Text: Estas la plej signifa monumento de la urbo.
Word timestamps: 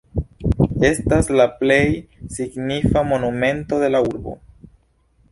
Estas 0.87 1.27
la 1.39 1.45
plej 1.59 1.77
signifa 2.37 3.03
monumento 3.11 3.83
de 3.85 3.91
la 3.97 4.01
urbo. 4.07 4.35